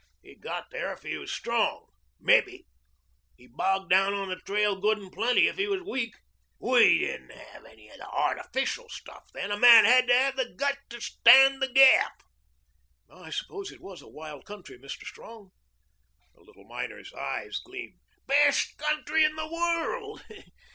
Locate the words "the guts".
10.37-10.79